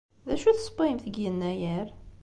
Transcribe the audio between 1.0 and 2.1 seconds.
deg Yennayer?